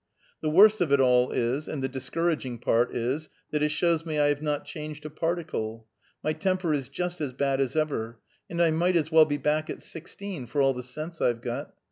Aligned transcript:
The 0.41 0.49
worst 0.49 0.81
of 0.81 0.91
it 0.91 0.99
all 0.99 1.29
is, 1.29 1.67
and 1.67 1.83
the 1.83 1.87
discouraging 1.87 2.57
part 2.57 2.91
is, 2.95 3.29
that 3.51 3.61
it 3.61 3.69
shows 3.69 4.03
me 4.03 4.17
I 4.17 4.29
have 4.29 4.41
not 4.41 4.65
changed 4.65 5.05
a 5.05 5.11
particle. 5.11 5.85
My 6.23 6.33
temper 6.33 6.73
is 6.73 6.89
just 6.89 7.21
us 7.21 7.33
bad 7.33 7.61
as 7.61 7.75
ever, 7.75 8.17
and 8.49 8.59
I 8.59 8.71
might 8.71 8.95
as 8.95 9.11
well 9.11 9.25
be 9.25 9.37
back 9.37 9.69
at 9.69 9.79
sixteen, 9.79 10.47
for 10.47 10.59
all 10.59 10.73
the 10.73 10.81
sense 10.81 11.21
I've 11.21 11.43
got. 11.43 11.75